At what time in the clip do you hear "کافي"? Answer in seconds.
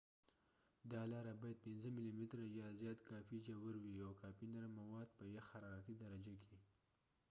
3.09-3.37, 4.21-4.45